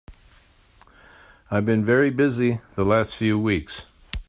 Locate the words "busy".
2.09-2.59